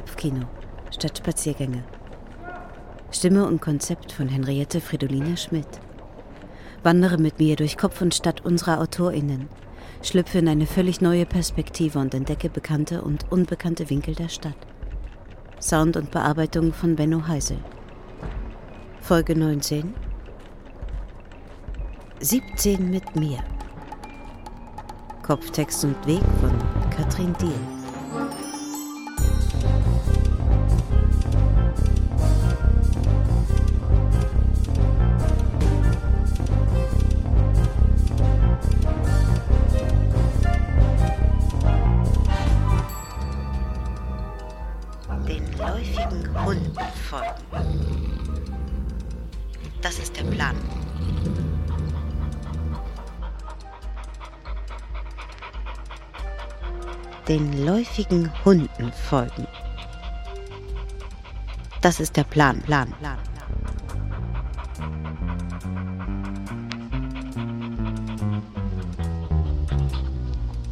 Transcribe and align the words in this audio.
Kopfkino 0.00 0.46
statt 0.90 1.18
Spaziergänge. 1.18 1.84
Stimme 3.10 3.46
und 3.46 3.60
Konzept 3.60 4.12
von 4.12 4.28
Henriette 4.28 4.80
Fridolina 4.80 5.36
Schmidt. 5.36 5.68
Wandere 6.82 7.18
mit 7.18 7.38
mir 7.38 7.54
durch 7.54 7.76
Kopf 7.76 8.00
und 8.00 8.14
Stadt 8.14 8.42
unserer 8.42 8.80
AutorInnen. 8.80 9.50
Schlüpfe 10.02 10.38
in 10.38 10.48
eine 10.48 10.64
völlig 10.64 11.02
neue 11.02 11.26
Perspektive 11.26 11.98
und 11.98 12.14
entdecke 12.14 12.48
bekannte 12.48 13.02
und 13.02 13.30
unbekannte 13.30 13.90
Winkel 13.90 14.14
der 14.14 14.30
Stadt. 14.30 14.56
Sound 15.60 15.98
und 15.98 16.10
Bearbeitung 16.10 16.72
von 16.72 16.96
Benno 16.96 17.26
Heisel. 17.26 17.58
Folge 19.02 19.38
19 19.38 19.92
17 22.20 22.90
mit 22.90 23.16
mir. 23.16 23.44
Kopftext 25.22 25.84
und 25.84 26.06
Weg 26.06 26.22
von 26.40 26.90
Katrin 26.90 27.34
Diehl. 27.38 27.79
Den 57.30 57.64
läufigen 57.64 58.28
Hunden 58.44 58.90
folgen. 59.08 59.46
Das 61.80 62.00
ist 62.00 62.16
der 62.16 62.24
Plan, 62.24 62.60
Plan, 62.62 62.92
Plan. 62.98 63.18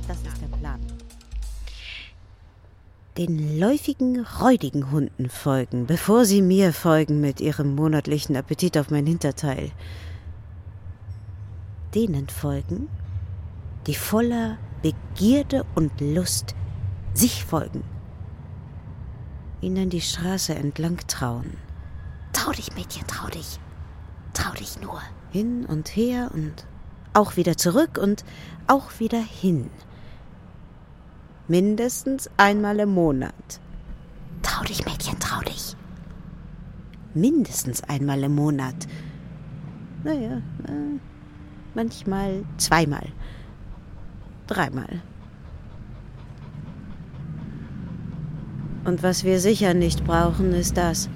Das 0.09 0.17
ist 0.17 0.42
der 0.42 0.56
Plan. 0.56 0.81
Den 3.17 3.61
läufigen, 3.61 4.27
räudigen 4.41 4.91
Hunden 4.91 5.29
folgen, 5.29 5.86
bevor 5.86 6.25
sie 6.25 6.42
mir 6.42 6.73
folgen 6.73 7.20
mit 7.20 7.41
ihrem 7.41 7.77
monatlichen 7.77 8.34
Appetit 8.34 8.77
auf 8.77 8.91
mein 8.91 9.06
Hinterteil. 9.06 9.70
Denen 11.95 12.29
folgen, 12.29 12.89
die 13.86 13.95
voller 13.95 14.59
Begierde 14.82 15.64
und 15.74 16.00
Lust 16.00 16.54
sich 17.14 17.44
folgen. 17.44 17.82
Ihnen 19.60 19.90
die 19.90 20.00
Straße 20.00 20.54
entlang 20.54 20.98
trauen. 21.08 21.56
Trau 22.32 22.52
dich, 22.52 22.74
Mädchen, 22.74 23.06
trau 23.06 23.26
dich. 23.28 23.58
Trau 24.32 24.52
dich 24.52 24.80
nur. 24.80 25.00
Hin 25.30 25.66
und 25.66 25.88
her 25.88 26.30
und 26.32 26.64
auch 27.12 27.36
wieder 27.36 27.56
zurück 27.56 27.98
und 28.00 28.24
auch 28.66 29.00
wieder 29.00 29.20
hin. 29.20 29.70
Mindestens 31.48 32.30
einmal 32.36 32.78
im 32.78 32.94
Monat. 32.94 33.60
Trau 34.42 34.62
dich, 34.64 34.84
Mädchen, 34.84 35.18
trau 35.18 35.40
dich. 35.40 35.76
Mindestens 37.14 37.82
einmal 37.82 38.22
im 38.22 38.34
Monat. 38.34 38.86
Naja, 40.04 40.36
äh, 40.36 41.00
manchmal 41.74 42.44
zweimal. 42.58 43.06
Dreimal. 44.48 45.02
Und 48.84 49.02
was 49.02 49.23
wir 49.23 49.39
sicher 49.39 49.74
nicht 49.74 50.05
brauchen, 50.05 50.52
ist 50.55 50.77
das. 50.77 51.11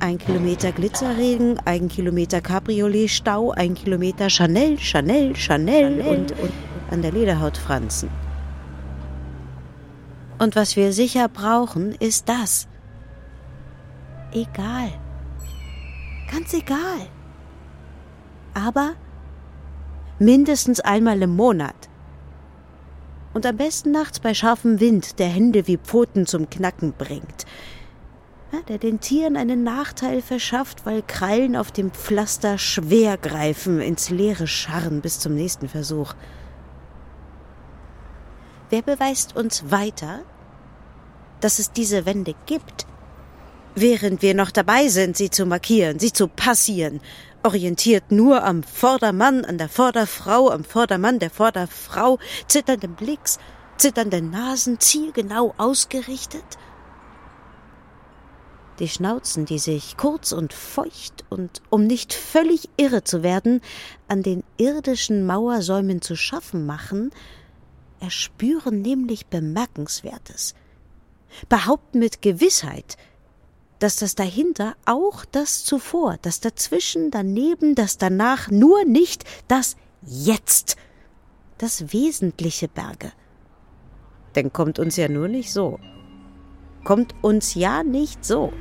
Ein 0.00 0.18
Kilometer 0.18 0.72
Glitzerregen, 0.72 1.58
ein 1.64 1.88
Kilometer 1.88 2.40
Cabriolet-Stau, 2.40 3.52
ein 3.52 3.74
Kilometer 3.74 4.30
Chanel, 4.30 4.78
Chanel, 4.78 5.36
Chanel, 5.36 6.00
und, 6.00 6.32
und 6.40 6.52
an 6.90 7.02
der 7.02 7.12
Lederhaut 7.12 7.58
franzen. 7.58 8.08
Und 10.38 10.56
was 10.56 10.76
wir 10.76 10.92
sicher 10.92 11.28
brauchen, 11.28 11.92
ist 11.92 12.28
das. 12.28 12.66
Egal. 14.32 14.90
Ganz 16.30 16.52
egal. 16.54 17.08
Aber 18.54 18.92
mindestens 20.18 20.80
einmal 20.80 21.20
im 21.22 21.36
Monat. 21.36 21.90
Und 23.36 23.44
am 23.44 23.58
besten 23.58 23.90
nachts 23.90 24.18
bei 24.18 24.32
scharfem 24.32 24.80
Wind, 24.80 25.18
der 25.18 25.28
Hände 25.28 25.66
wie 25.66 25.76
Pfoten 25.76 26.24
zum 26.24 26.48
Knacken 26.48 26.94
bringt. 26.96 27.44
Ja, 28.50 28.60
der 28.62 28.78
den 28.78 28.98
Tieren 29.00 29.36
einen 29.36 29.62
Nachteil 29.62 30.22
verschafft, 30.22 30.86
weil 30.86 31.02
Krallen 31.02 31.54
auf 31.54 31.70
dem 31.70 31.90
Pflaster 31.90 32.56
schwer 32.56 33.18
greifen, 33.18 33.82
ins 33.82 34.08
Leere 34.08 34.46
scharren 34.46 35.02
bis 35.02 35.20
zum 35.20 35.34
nächsten 35.34 35.68
Versuch. 35.68 36.14
Wer 38.70 38.80
beweist 38.80 39.36
uns 39.36 39.70
weiter, 39.70 40.20
dass 41.40 41.58
es 41.58 41.70
diese 41.72 42.06
Wände 42.06 42.34
gibt? 42.46 42.86
Während 43.74 44.22
wir 44.22 44.32
noch 44.32 44.50
dabei 44.50 44.88
sind, 44.88 45.14
sie 45.18 45.28
zu 45.28 45.44
markieren, 45.44 45.98
sie 45.98 46.14
zu 46.14 46.26
passieren, 46.26 47.02
orientiert 47.46 48.10
nur 48.10 48.42
am 48.42 48.64
Vordermann, 48.64 49.44
an 49.44 49.56
der 49.56 49.68
Vorderfrau, 49.68 50.50
am 50.50 50.64
Vordermann, 50.64 51.20
der 51.20 51.30
Vorderfrau, 51.30 52.18
zitternden 52.48 52.96
Blicks, 52.96 53.38
zitternden 53.76 54.30
Nasen, 54.30 54.80
zielgenau 54.80 55.54
ausgerichtet? 55.56 56.44
Die 58.80 58.88
Schnauzen, 58.88 59.46
die 59.46 59.60
sich 59.60 59.96
kurz 59.96 60.32
und 60.32 60.52
feucht 60.52 61.24
und, 61.30 61.62
um 61.70 61.86
nicht 61.86 62.12
völlig 62.12 62.68
irre 62.76 63.04
zu 63.04 63.22
werden, 63.22 63.60
an 64.08 64.24
den 64.24 64.42
irdischen 64.56 65.24
Mauersäumen 65.24 66.02
zu 66.02 66.16
schaffen 66.16 66.66
machen, 66.66 67.12
erspüren 68.00 68.82
nämlich 68.82 69.26
Bemerkenswertes, 69.26 70.56
behaupten 71.48 72.00
mit 72.00 72.22
Gewissheit, 72.22 72.96
dass 73.78 73.96
das 73.96 74.14
dahinter 74.14 74.74
auch 74.84 75.24
das 75.24 75.64
zuvor, 75.64 76.16
das 76.22 76.40
dazwischen, 76.40 77.10
daneben, 77.10 77.74
das 77.74 77.98
danach 77.98 78.50
nur 78.50 78.84
nicht 78.84 79.24
das 79.48 79.76
Jetzt, 80.02 80.76
das 81.58 81.92
Wesentliche 81.92 82.68
berge. 82.68 83.12
Denn 84.34 84.52
kommt 84.52 84.78
uns 84.78 84.96
ja 84.96 85.08
nur 85.08 85.28
nicht 85.28 85.52
so. 85.52 85.80
Kommt 86.84 87.14
uns 87.22 87.54
ja 87.54 87.82
nicht 87.82 88.24
so. 88.24 88.52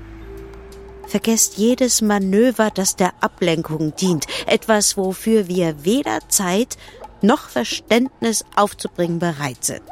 Vergesst 1.07 1.57
jedes 1.57 2.01
Manöver, 2.01 2.71
das 2.71 2.95
der 2.95 3.13
Ablenkung 3.21 3.95
dient, 3.95 4.25
etwas, 4.47 4.97
wofür 4.97 5.47
wir 5.47 5.85
weder 5.85 6.27
Zeit 6.29 6.77
noch 7.21 7.49
Verständnis 7.49 8.43
aufzubringen 8.55 9.19
bereit 9.19 9.63
sind. 9.63 9.83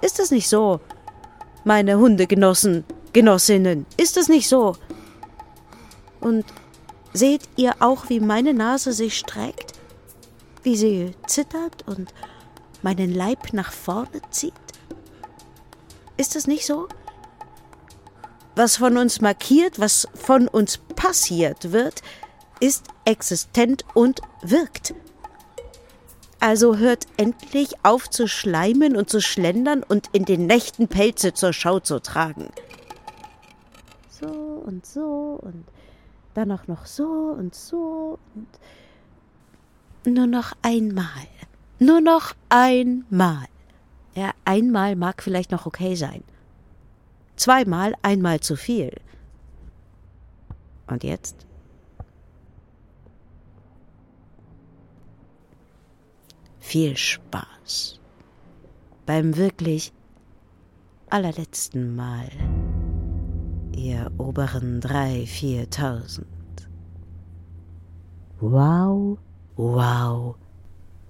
Ist 0.00 0.18
es 0.20 0.30
nicht 0.30 0.48
so, 0.48 0.80
meine 1.64 1.98
Hundegenossen, 1.98 2.84
Genossinnen, 3.14 3.86
ist 3.96 4.16
es 4.16 4.28
nicht 4.28 4.48
so? 4.48 4.76
Und 6.20 6.44
seht 7.12 7.42
ihr 7.56 7.76
auch, 7.78 8.08
wie 8.08 8.18
meine 8.18 8.52
Nase 8.52 8.92
sich 8.92 9.16
streckt? 9.16 9.72
Wie 10.64 10.76
sie 10.76 11.12
zittert 11.26 11.86
und 11.86 12.12
meinen 12.82 13.14
Leib 13.14 13.52
nach 13.52 13.72
vorne 13.72 14.20
zieht? 14.30 14.52
Ist 16.16 16.34
es 16.34 16.48
nicht 16.48 16.66
so? 16.66 16.88
Was 18.56 18.78
von 18.78 18.96
uns 18.96 19.20
markiert, 19.20 19.78
was 19.78 20.08
von 20.14 20.48
uns 20.48 20.78
passiert 20.96 21.70
wird, 21.70 22.02
ist 22.58 22.86
existent 23.04 23.84
und 23.94 24.22
wirkt. 24.42 24.92
Also 26.40 26.78
hört 26.78 27.06
endlich 27.16 27.74
auf 27.84 28.10
zu 28.10 28.26
schleimen 28.26 28.96
und 28.96 29.08
zu 29.08 29.20
schlendern 29.20 29.84
und 29.84 30.08
in 30.12 30.24
den 30.24 30.46
Nächten 30.46 30.88
Pelze 30.88 31.32
zur 31.32 31.52
Schau 31.52 31.78
zu 31.78 32.00
tragen. 32.00 32.48
Und 34.64 34.86
so 34.86 35.38
und 35.42 35.64
dann 36.32 36.50
auch 36.50 36.66
noch 36.66 36.86
so 36.86 37.04
und 37.38 37.54
so 37.54 38.18
und 38.34 38.48
nur 40.06 40.26
noch 40.26 40.52
einmal. 40.62 41.28
Nur 41.78 42.00
noch 42.00 42.34
einmal. 42.48 43.46
Ja, 44.14 44.30
einmal 44.44 44.96
mag 44.96 45.22
vielleicht 45.22 45.50
noch 45.50 45.66
okay 45.66 45.96
sein. 45.96 46.24
Zweimal 47.36 47.94
einmal 48.00 48.40
zu 48.40 48.56
viel. 48.56 48.92
Und 50.86 51.04
jetzt? 51.04 51.46
Viel 56.58 56.96
Spaß. 56.96 58.00
Beim 59.04 59.36
wirklich 59.36 59.92
allerletzten 61.10 61.94
Mal. 61.94 62.30
Ihr 63.76 64.10
oberen 64.18 64.80
drei, 64.80 65.26
viertausend. 65.26 66.28
Wow, 68.38 69.18
wow, 69.56 70.36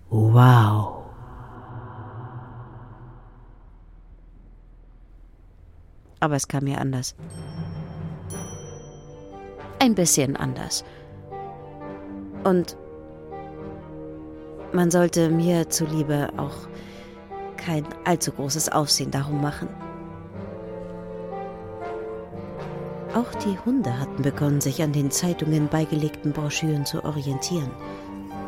wow. 0.09 1.05
Aber 6.21 6.37
es 6.37 6.49
kam 6.49 6.65
mir 6.65 6.81
anders. 6.81 7.15
Ein 9.79 9.95
bisschen 9.95 10.35
anders. 10.37 10.85
Und 12.45 12.79
man 14.73 14.91
sollte 14.91 15.29
mir 15.29 15.69
zuliebe 15.69 16.31
auch 16.39 16.67
kein 17.59 17.85
allzu 18.05 18.33
großes 18.33 18.71
Aufsehen 18.71 19.11
darum 19.11 19.43
machen. 19.43 19.69
Auch 23.15 23.33
die 23.37 23.57
Hunde 23.65 23.97
hatten 24.01 24.23
begonnen, 24.23 24.61
sich 24.61 24.83
an 24.83 24.93
den 24.93 25.13
Zeitungen 25.13 25.69
beigelegten 25.69 26.33
Broschüren 26.33 26.85
zu 26.85 27.05
orientieren, 27.05 27.71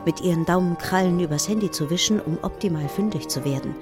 mit 0.04 0.20
ihren 0.22 0.44
Daumenkrallen 0.44 1.20
übers 1.20 1.48
Handy 1.48 1.70
zu 1.70 1.88
wischen, 1.88 2.20
um 2.20 2.38
optimal 2.42 2.88
fündig 2.88 3.28
zu 3.28 3.44
werden, 3.44 3.76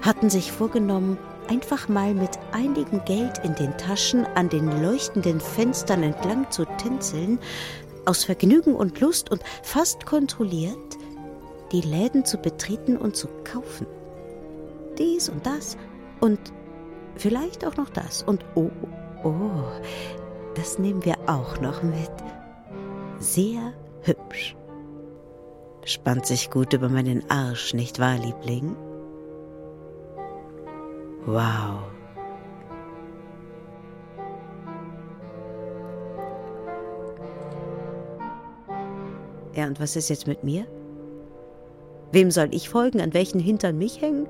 hatten 0.00 0.30
sich 0.30 0.52
vorgenommen, 0.52 1.18
einfach 1.48 1.88
mal 1.90 2.14
mit 2.14 2.30
einigem 2.52 3.04
Geld 3.04 3.44
in 3.44 3.54
den 3.56 3.76
Taschen 3.76 4.24
an 4.36 4.48
den 4.48 4.82
leuchtenden 4.82 5.38
Fenstern 5.38 6.02
entlang 6.02 6.50
zu 6.50 6.64
tänzeln, 6.78 7.38
aus 8.06 8.24
Vergnügen 8.24 8.74
und 8.76 9.00
Lust 9.00 9.30
und 9.30 9.42
fast 9.62 10.06
kontrolliert, 10.06 10.96
die 11.72 11.82
Läden 11.82 12.24
zu 12.24 12.38
betreten 12.38 12.96
und 12.96 13.16
zu 13.16 13.28
kaufen. 13.44 13.86
Dies 14.96 15.28
und 15.28 15.44
das 15.44 15.76
und 16.20 16.40
vielleicht 17.16 17.66
auch 17.66 17.76
noch 17.76 17.90
das 17.90 18.22
und 18.22 18.46
oh, 18.54 18.70
Oh, 19.22 19.32
das 20.54 20.78
nehmen 20.78 21.04
wir 21.04 21.16
auch 21.26 21.60
noch 21.60 21.82
mit. 21.82 22.10
Sehr 23.18 23.72
hübsch. 24.02 24.56
Spannt 25.84 26.26
sich 26.26 26.50
gut 26.50 26.72
über 26.72 26.88
meinen 26.88 27.28
Arsch, 27.30 27.74
nicht 27.74 27.98
wahr, 27.98 28.16
Liebling? 28.16 28.76
Wow. 31.26 31.82
Ja, 39.54 39.66
und 39.66 39.80
was 39.80 39.96
ist 39.96 40.08
jetzt 40.08 40.26
mit 40.26 40.44
mir? 40.44 40.66
Wem 42.12 42.30
soll 42.30 42.48
ich 42.52 42.68
folgen? 42.68 43.00
An 43.00 43.12
welchen 43.14 43.40
Hintern 43.40 43.76
mich 43.76 44.00
hängen? 44.00 44.26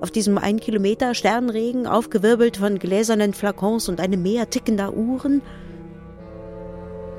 Auf 0.00 0.10
diesem 0.12 0.38
ein 0.38 0.60
Kilometer 0.60 1.14
Sternregen, 1.14 1.86
aufgewirbelt 1.86 2.58
von 2.58 2.78
gläsernen 2.78 3.34
Flakons 3.34 3.88
und 3.88 4.00
einem 4.00 4.22
Meer 4.22 4.48
tickender 4.48 4.94
Uhren. 4.94 5.42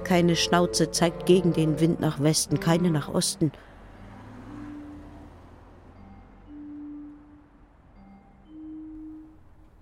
Keine 0.05 0.35
Schnauze 0.35 0.89
zeigt 0.91 1.25
gegen 1.25 1.53
den 1.53 1.79
Wind 1.81 1.99
nach 1.99 2.21
Westen, 2.21 2.59
keine 2.59 2.89
nach 2.89 3.09
Osten. 3.09 3.51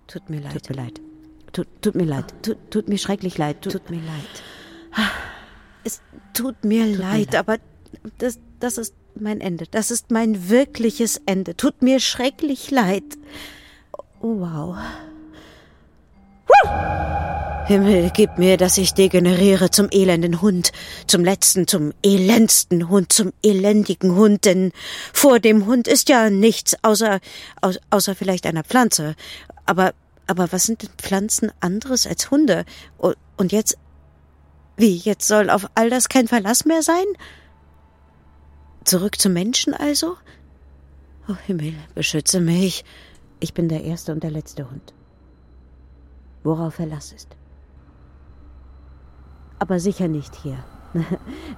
Tut 0.07 0.29
mir 0.29 0.41
leid. 0.41 0.53
Tut 0.53 0.69
mir 0.69 0.75
leid. 0.75 1.01
Tut, 1.51 1.67
tut 1.81 1.95
mir 1.95 2.05
leid. 2.05 2.33
Tut, 2.41 2.57
tut, 2.71 2.87
mir 2.87 2.97
schrecklich 2.97 3.37
leid. 3.37 3.61
Tut, 3.61 3.73
tut 3.73 3.89
mir 3.89 3.97
leid. 3.97 4.43
Es 5.83 6.01
tut 6.33 6.63
mir, 6.63 6.85
tut 6.85 6.97
leid, 6.97 7.11
mir 7.11 7.19
leid, 7.19 7.35
aber 7.35 7.57
das, 8.17 8.39
das 8.59 8.77
ist 8.77 8.95
mein 9.21 9.41
Ende. 9.41 9.65
Das 9.69 9.91
ist 9.91 10.11
mein 10.11 10.49
wirkliches 10.49 11.21
Ende. 11.25 11.55
Tut 11.55 11.81
mir 11.81 11.99
schrecklich 11.99 12.71
leid. 12.71 13.03
Oh, 14.19 14.39
wow. 14.39 14.77
Himmel, 17.67 18.11
gib 18.15 18.37
mir, 18.37 18.55
dass 18.55 18.77
ich 18.77 18.93
degeneriere 18.93 19.69
zum 19.69 19.89
elenden 19.91 20.41
Hund, 20.41 20.71
zum 21.05 21.25
letzten, 21.25 21.67
zum 21.67 21.91
elendsten 22.01 22.87
Hund, 22.87 23.11
zum 23.11 23.33
elendigen 23.43 24.15
Hund, 24.15 24.45
denn 24.45 24.71
vor 25.11 25.41
dem 25.41 25.65
Hund 25.65 25.85
ist 25.89 26.07
ja 26.07 26.29
nichts 26.29 26.77
außer, 26.81 27.19
außer 27.89 28.15
vielleicht 28.15 28.45
einer 28.45 28.63
Pflanze. 28.63 29.15
Aber, 29.65 29.93
aber 30.27 30.53
was 30.53 30.63
sind 30.63 30.81
denn 30.81 30.91
Pflanzen 30.97 31.51
anderes 31.59 32.07
als 32.07 32.31
Hunde? 32.31 32.63
Und 33.35 33.51
jetzt, 33.51 33.77
wie, 34.77 34.95
jetzt 34.95 35.27
soll 35.27 35.49
auf 35.49 35.67
all 35.75 35.89
das 35.89 36.07
kein 36.07 36.29
Verlass 36.29 36.63
mehr 36.63 36.83
sein? 36.83 37.05
Zurück 38.87 39.19
zum 39.19 39.33
Menschen 39.33 39.73
also? 39.73 40.15
Oh 41.27 41.35
Himmel, 41.45 41.73
beschütze 41.93 42.39
mich. 42.39 42.85
Ich 43.41 43.53
bin 43.53 43.67
der 43.67 43.83
erste 43.83 44.13
und 44.13 44.23
der 44.23 44.31
letzte 44.31 44.71
Hund. 44.71 44.93
Worauf 46.45 46.75
Verlass 46.75 47.11
ist. 47.11 47.35
Aber 49.59 49.81
sicher 49.81 50.07
nicht 50.07 50.35
hier. 50.35 50.63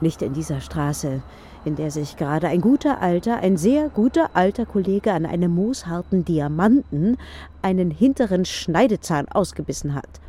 nicht 0.02 0.24
in 0.24 0.34
dieser 0.34 0.60
Straße, 0.60 1.22
in 1.66 1.76
der 1.76 1.92
sich 1.92 2.18
gerade 2.18 2.48
ein 2.48 2.62
guter 2.62 3.00
alter, 3.00 3.38
ein 3.38 3.58
sehr 3.58 3.90
guter 3.90 4.32
alter 4.36 4.66
Kollege 4.66 5.14
an 5.14 5.28
einem 5.28 5.54
moosharten 5.54 6.26
Diamanten 6.26 7.16
einen 7.62 7.92
hinteren 7.92 8.44
Schneidezahn 8.44 9.28
ausgebissen 9.30 9.94
hat. 9.94 10.20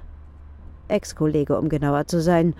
Ex-Kollege, 0.88 1.58
um 1.58 1.70
genauer 1.70 2.08
zu 2.08 2.20
sein. 2.20 2.54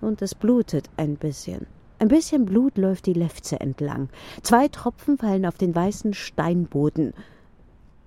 Und 0.00 0.22
es 0.22 0.34
blutet 0.34 0.88
ein 0.96 1.16
bisschen. 1.16 1.66
Ein 2.00 2.08
bisschen 2.08 2.46
Blut 2.46 2.78
läuft 2.78 3.04
die 3.04 3.12
Lefze 3.12 3.60
entlang. 3.60 4.08
Zwei 4.42 4.68
Tropfen 4.68 5.18
fallen 5.18 5.44
auf 5.44 5.58
den 5.58 5.74
weißen 5.74 6.14
Steinboden. 6.14 7.12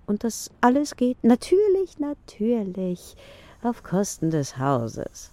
Und 0.07 0.24
das 0.24 0.50
alles 0.62 0.95
geht 0.95 1.24
natürlich, 1.24 2.00
natürlich 2.00 3.16
auf 3.62 3.84
Kosten 3.84 4.31
des 4.31 4.57
Hauses. 4.57 5.30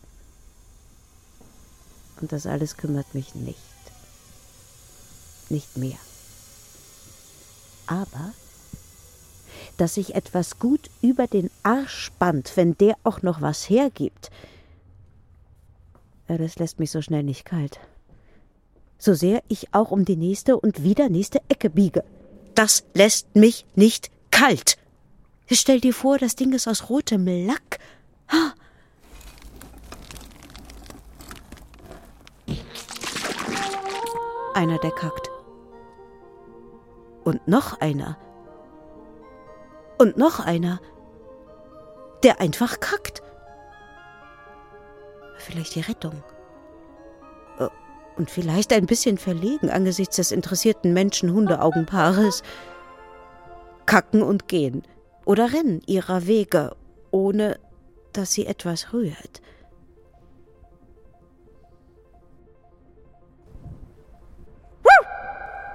Und 2.21 2.33
das 2.33 2.47
alles 2.47 2.77
kümmert 2.77 3.15
mich 3.15 3.35
nicht. 3.35 3.57
Nicht 5.49 5.79
mehr. 5.79 5.99
Aber, 7.87 8.35
dass 9.79 9.95
sich 9.95 10.15
etwas 10.15 10.59
gut 10.59 10.91
über 11.01 11.27
den 11.27 11.51
Arsch 11.63 11.97
spannt, 11.97 12.53
wenn 12.57 12.77
der 12.77 12.97
auch 13.05 13.23
noch 13.23 13.41
was 13.41 13.71
hergibt, 13.71 14.31
das 16.29 16.57
lässt 16.57 16.79
mich 16.79 16.91
so 16.91 17.01
schnell 17.01 17.23
nicht 17.23 17.47
kalt 17.47 17.81
so 19.01 19.15
sehr 19.15 19.43
ich 19.49 19.73
auch 19.75 19.91
um 19.91 20.05
die 20.05 20.17
nächste 20.17 20.59
und 20.59 20.85
wieder 20.85 21.09
nächste 21.09 21.41
Ecke 21.49 21.71
biege. 21.71 22.05
Das 22.55 22.85
lässt 22.95 23.35
mich 23.35 23.67
nicht 23.75 24.11
kalt. 24.31 24.77
Stell 25.51 25.81
dir 25.81 25.95
vor, 25.95 26.19
das 26.19 26.37
Ding 26.37 26.53
ist 26.53 26.69
aus 26.69 26.91
rotem 26.91 27.27
Lack. 27.27 27.79
Einer, 34.55 34.79
der 34.79 34.91
kackt. 34.91 35.31
Und 37.25 37.49
noch 37.49 37.81
einer. 37.81 38.19
Und 39.99 40.19
noch 40.19 40.41
einer, 40.41 40.81
der 42.23 42.41
einfach 42.41 42.81
kackt. 42.81 43.23
Vielleicht 45.39 45.75
die 45.75 45.81
Rettung 45.81 46.23
und 48.17 48.31
vielleicht 48.31 48.73
ein 48.73 48.87
bisschen 48.87 49.19
verlegen 49.19 49.71
angesichts 49.71 50.17
des 50.17 50.33
interessierten 50.33 50.93
Menschen-Hunde-Augenpaares, 50.93 52.43
kacken 53.87 54.23
und 54.23 54.49
gehen 54.49 54.83
oder 55.25 55.53
rennen 55.53 55.81
ihrer 55.87 56.27
Wege, 56.27 56.77
ohne 57.11 57.59
dass 58.13 58.33
sie 58.33 58.47
etwas 58.47 58.93
rührt. 58.93 59.41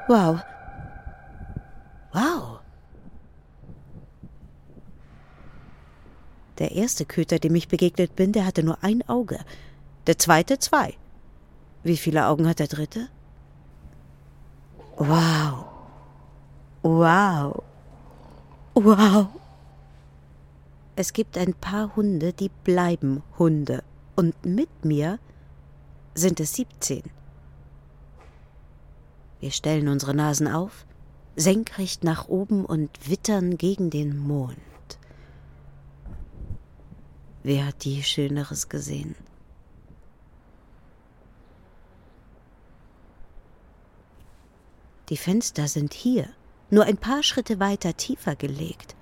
Wow. 0.07 0.39
Wow. 2.13 2.59
Der 6.59 6.71
erste 6.71 7.05
Köter, 7.05 7.39
dem 7.39 7.55
ich 7.55 7.67
begegnet 7.67 8.15
bin, 8.15 8.31
der 8.31 8.45
hatte 8.45 8.63
nur 8.63 8.83
ein 8.83 9.07
Auge, 9.09 9.39
der 10.07 10.17
zweite 10.17 10.59
zwei. 10.59 10.93
Wie 11.85 11.97
viele 11.97 12.25
Augen 12.25 12.47
hat 12.47 12.57
der 12.57 12.67
dritte? 12.67 13.09
Wow. 14.97 15.65
Wow. 16.81 17.63
Wow. 18.73 19.27
Es 20.95 21.13
gibt 21.13 21.37
ein 21.37 21.53
paar 21.53 21.95
Hunde, 21.95 22.33
die 22.33 22.49
bleiben 22.63 23.21
Hunde. 23.37 23.83
Und 24.15 24.33
mit 24.43 24.83
mir 24.83 25.19
sind 26.15 26.39
es 26.39 26.55
17. 26.55 27.03
Wir 29.39 29.51
stellen 29.51 29.87
unsere 29.87 30.15
Nasen 30.15 30.47
auf, 30.47 30.87
senkrecht 31.35 32.03
nach 32.03 32.27
oben 32.27 32.65
und 32.65 33.07
wittern 33.07 33.59
gegen 33.59 33.91
den 33.91 34.17
Mond. 34.17 34.57
Wer 37.43 37.67
hat 37.67 37.83
die 37.83 38.01
Schöneres 38.01 38.69
gesehen? 38.69 39.13
Die 45.09 45.17
Fenster 45.17 45.67
sind 45.67 45.93
hier, 45.93 46.27
nur 46.69 46.85
ein 46.85 46.97
paar 46.97 47.21
Schritte 47.21 47.59
weiter 47.59 47.95
tiefer 47.95 48.35
gelegt. 48.35 48.95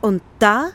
Und 0.00 0.20
da, 0.40 0.70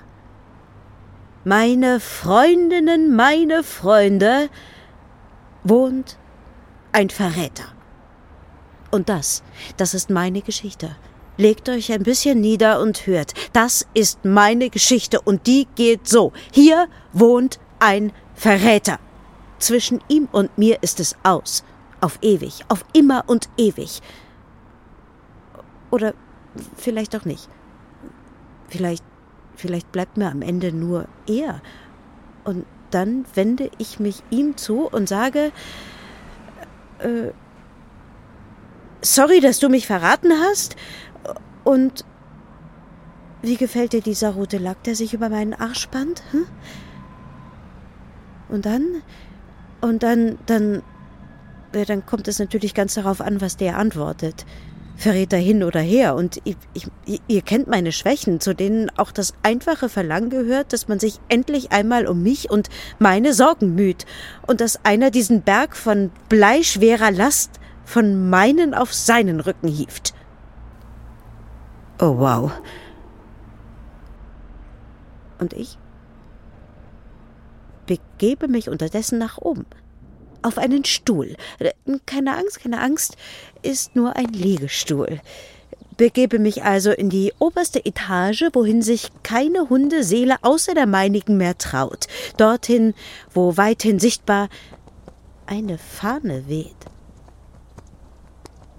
meine 1.43 1.99
Freundinnen, 1.99 3.13
meine 3.13 3.63
Freunde, 3.63 4.49
wohnt 5.65 6.17
ein 6.93 7.09
Verräter. 7.09 7.65
Und 8.89 9.09
das, 9.09 9.43
das 9.75 9.93
ist 9.93 10.09
meine 10.09 10.41
Geschichte. 10.41 10.95
Legt 11.35 11.67
euch 11.67 11.91
ein 11.91 12.03
bisschen 12.03 12.39
nieder 12.39 12.79
und 12.79 13.05
hört. 13.05 13.33
Das 13.51 13.85
ist 13.93 14.23
meine 14.23 14.69
Geschichte 14.69 15.19
und 15.21 15.45
die 15.45 15.67
geht 15.75 16.07
so. 16.07 16.31
Hier 16.51 16.87
wohnt 17.11 17.59
ein 17.79 18.13
Verräter. 18.33 18.99
Zwischen 19.59 19.99
ihm 20.07 20.29
und 20.31 20.57
mir 20.57 20.81
ist 20.81 20.99
es 20.99 21.15
aus. 21.23 21.63
Auf 21.99 22.19
ewig, 22.21 22.63
auf 22.67 22.85
immer 22.93 23.23
und 23.27 23.49
ewig. 23.57 24.01
Oder 25.89 26.13
vielleicht 26.75 27.15
auch 27.15 27.25
nicht. 27.25 27.49
Vielleicht, 28.69 29.03
vielleicht 29.55 29.91
bleibt 29.91 30.17
mir 30.17 30.29
am 30.29 30.41
Ende 30.41 30.71
nur 30.71 31.07
er. 31.27 31.61
Und 32.43 32.65
dann 32.91 33.25
wende 33.33 33.69
ich 33.77 33.99
mich 33.99 34.23
ihm 34.29 34.57
zu 34.57 34.87
und 34.87 35.09
sage, 35.09 35.51
äh, 36.99 37.31
sorry, 39.01 39.39
dass 39.39 39.59
du 39.59 39.69
mich 39.69 39.87
verraten 39.87 40.31
hast. 40.31 40.75
Und 41.63 42.05
wie 43.41 43.57
gefällt 43.57 43.93
dir 43.93 44.01
dieser 44.01 44.31
rote 44.31 44.57
Lack, 44.57 44.83
der 44.83 44.95
sich 44.95 45.13
über 45.13 45.29
meinen 45.29 45.53
Arsch 45.53 45.79
spannt? 45.79 46.23
Hm? 46.31 46.45
Und 48.49 48.65
dann, 48.65 49.03
und 49.81 50.03
dann, 50.03 50.37
dann, 50.45 50.81
dann 51.85 52.05
kommt 52.05 52.27
es 52.27 52.39
natürlich 52.39 52.73
ganz 52.73 52.93
darauf 52.95 53.21
an, 53.21 53.41
was 53.41 53.57
der 53.57 53.77
antwortet. 53.77 54.45
Verräter 54.97 55.37
hin 55.37 55.63
oder 55.63 55.79
her. 55.79 56.15
Und 56.15 56.41
ich, 56.43 56.57
ich, 56.73 57.21
ihr 57.27 57.41
kennt 57.43 57.67
meine 57.67 57.91
Schwächen, 57.91 58.39
zu 58.39 58.55
denen 58.55 58.89
auch 58.97 59.11
das 59.11 59.33
einfache 59.43 59.89
Verlangen 59.89 60.31
gehört, 60.31 60.73
dass 60.73 60.87
man 60.87 60.99
sich 60.99 61.19
endlich 61.29 61.71
einmal 61.71 62.07
um 62.07 62.23
mich 62.23 62.49
und 62.49 62.69
meine 62.97 63.33
Sorgen 63.33 63.75
müht. 63.75 64.05
Und 64.47 64.59
dass 64.59 64.83
einer 64.83 65.11
diesen 65.11 65.43
Berg 65.43 65.75
von 65.77 66.09
bleischwerer 66.29 67.11
Last 67.11 67.51
von 67.85 68.29
meinen 68.29 68.73
auf 68.73 68.93
seinen 68.93 69.39
Rücken 69.39 69.67
hieft. 69.67 70.15
Oh 71.99 72.17
wow. 72.17 72.51
Und 75.39 75.53
ich 75.53 75.77
begebe 77.85 78.47
mich 78.47 78.69
unterdessen 78.69 79.19
nach 79.19 79.37
oben. 79.37 79.65
Auf 80.47 80.57
einen 80.57 80.85
Stuhl. 80.85 81.35
Keine 82.05 82.37
Angst, 82.37 82.61
keine 82.61 82.79
Angst, 82.79 83.17
ist 83.63 83.97
nur 83.97 84.15
ein 84.15 84.29
Liegestuhl. 84.29 85.19
Begebe 85.97 86.39
mich 86.39 86.63
also 86.63 86.91
in 86.91 87.09
die 87.09 87.33
oberste 87.37 87.83
Etage, 87.83 88.45
wohin 88.53 88.81
sich 88.81 89.09
keine 89.23 89.67
Hundeseele 89.67 90.37
außer 90.43 90.73
der 90.73 90.85
meinigen 90.85 91.35
mehr 91.35 91.57
traut. 91.57 92.07
Dorthin, 92.37 92.93
wo 93.33 93.57
weithin 93.57 93.99
sichtbar 93.99 94.47
eine 95.47 95.77
Fahne 95.77 96.47
weht. 96.47 96.77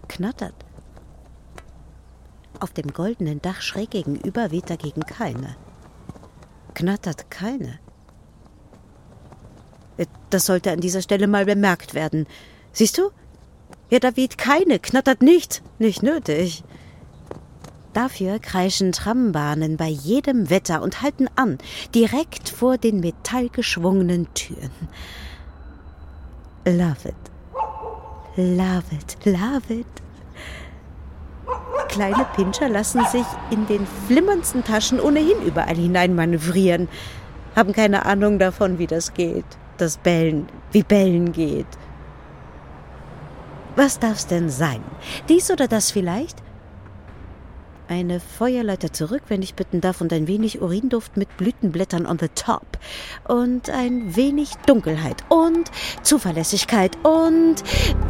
Knattert. 0.09 0.55
Auf 2.61 2.73
dem 2.73 2.95
goldenen 2.95 3.43
Dach 3.43 3.61
schräg 3.61 3.91
gegenüber 3.91 4.53
weht 4.53 4.71
dagegen 4.71 5.03
keine. 5.03 5.55
Knattert 6.73 7.31
keine. 7.31 7.79
Das 10.31 10.47
sollte 10.47 10.71
an 10.73 10.81
dieser 10.81 11.03
Stelle 11.03 11.27
mal 11.27 11.47
bemerkt 11.47 11.95
werden. 11.95 12.27
Siehst 12.73 12.99
du? 12.99 13.11
Ja, 13.91 13.99
da 13.99 14.17
weht 14.17 14.37
keine, 14.37 14.79
knattert 14.79 15.23
nicht. 15.23 15.63
Nicht 15.79 16.03
nötig. 16.03 16.63
Dafür 17.95 18.39
kreischen 18.39 18.93
Trambahnen 18.93 19.77
bei 19.77 19.89
jedem 19.89 20.51
Wetter 20.51 20.83
und 20.83 21.03
halten 21.03 21.27
an, 21.37 21.59
direkt 21.95 22.49
vor 22.49 22.77
den 22.77 23.01
metallgeschwungenen 23.01 24.33
Türen. 24.35 24.71
Love 26.67 27.09
it. 27.09 27.15
Love 28.37 28.85
it, 28.93 29.17
love 29.25 29.75
it. 29.75 29.87
Kleine 31.89 32.27
Pinscher 32.37 32.69
lassen 32.69 33.05
sich 33.07 33.25
in 33.51 33.67
den 33.67 33.87
flimmerndsten 34.07 34.63
Taschen 34.63 35.01
ohnehin 35.01 35.43
überall 35.45 35.75
hineinmanövrieren, 35.75 36.89
haben 37.57 37.73
keine 37.73 38.05
Ahnung 38.05 38.39
davon, 38.39 38.79
wie 38.79 38.87
das 38.87 39.15
geht 39.15 39.47
das 39.81 39.97
Bellen 39.97 40.47
wie 40.73 40.83
Bellen 40.83 41.33
geht. 41.33 41.67
Was 43.77 43.99
darf's 43.99 44.27
denn 44.27 44.51
sein? 44.51 44.83
Dies 45.29 45.51
oder 45.51 45.69
das 45.69 45.93
vielleicht? 45.93 46.43
Eine 47.87 48.21
Feuerleiter 48.21 48.93
zurück, 48.93 49.23
wenn 49.29 49.41
ich 49.41 49.55
bitten 49.55 49.81
darf, 49.81 50.03
und 50.03 50.13
ein 50.13 50.27
wenig 50.27 50.61
Urinduft 50.61 51.17
mit 51.17 51.35
Blütenblättern 51.39 52.05
on 52.05 52.19
the 52.19 52.29
top. 52.35 52.67
Und 53.27 53.71
ein 53.71 54.15
wenig 54.15 54.51
Dunkelheit 54.67 55.25
und 55.31 55.71
Zuverlässigkeit 56.03 56.99
und 57.03 57.57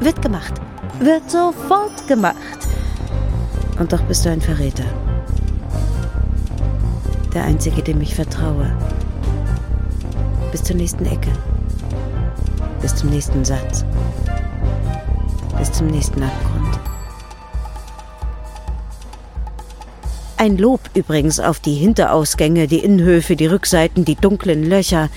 wird 0.01 0.21
gemacht. 0.21 0.55
Wird 0.99 1.31
sofort 1.31 2.09
gemacht. 2.09 2.67
Und 3.79 3.93
doch 3.93 4.03
bist 4.03 4.25
du 4.25 4.31
ein 4.31 4.41
Verräter. 4.41 4.85
Der 7.33 7.45
einzige, 7.45 7.83
dem 7.83 8.01
ich 8.01 8.15
vertraue. 8.17 8.77
Bis 10.51 10.65
zur 10.65 10.75
nächsten 10.75 11.05
Ecke. 11.05 11.31
Bis 12.81 12.95
zum 12.95 13.11
nächsten 13.11 13.45
Satz. 13.45 13.85
Bis 15.59 15.73
zum 15.73 15.89
nächsten 15.89 16.23
Abgrund. 16.23 16.79
Ein 20.37 20.57
Lob 20.57 20.81
übrigens 20.95 21.41
auf 21.41 21.59
die 21.59 21.75
Hinterausgänge, 21.75 22.69
die 22.69 22.79
Innenhöfe, 22.79 23.35
die 23.35 23.47
Rückseiten, 23.47 24.05
die 24.05 24.15
dunklen 24.15 24.63
Löcher, 24.63 25.09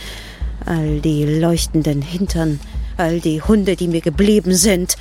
all 0.66 1.00
die 1.00 1.26
leuchtenden 1.26 2.02
Hintern, 2.02 2.60
all 2.98 3.20
die 3.20 3.42
Hunde, 3.42 3.76
die 3.76 3.88
mir 3.88 4.02
geblieben 4.02 4.56
sind. 4.56 4.98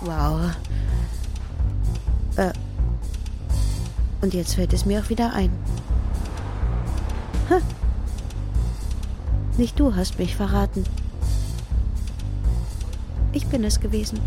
Wow. 0.00 0.52
Äh. 2.36 2.52
Und 4.22 4.32
jetzt 4.32 4.54
fällt 4.54 4.72
es 4.72 4.86
mir 4.86 5.00
auch 5.02 5.10
wieder 5.10 5.34
ein. 5.34 5.50
Ha. 7.50 7.60
Nicht 9.58 9.78
du 9.78 9.94
hast 9.94 10.18
mich 10.18 10.34
verraten. 10.34 10.84
Ich 13.32 13.46
bin 13.46 13.64
es 13.64 13.78
gewesen. 13.78 14.18